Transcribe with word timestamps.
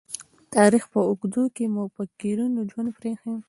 تاریخ 0.55 0.83
په 0.93 0.99
اوږدو 1.07 1.43
کې 1.55 1.65
مُفکرینو 1.75 2.59
ژوند 2.71 2.89
پريښی. 2.97 3.33